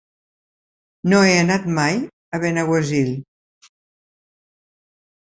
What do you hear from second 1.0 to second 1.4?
No he